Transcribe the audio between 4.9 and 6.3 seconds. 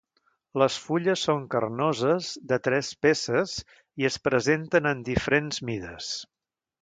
en diferents mides.